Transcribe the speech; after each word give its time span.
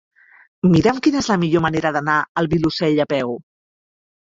Mira'm 0.71 1.01
quina 1.09 1.21
és 1.21 1.29
la 1.33 1.39
millor 1.43 1.65
manera 1.67 1.95
d'anar 2.01 2.19
al 2.43 2.53
Vilosell 2.59 3.07
a 3.09 3.11
peu. 3.17 3.41